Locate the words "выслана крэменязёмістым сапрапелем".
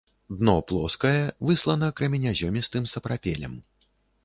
1.51-3.53